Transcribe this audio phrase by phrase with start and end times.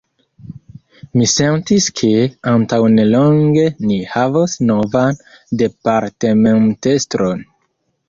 [1.19, 2.09] Mi sentis ke,
[2.53, 5.23] antaŭnelonge, ni havos novan
[5.65, 7.51] departementestron.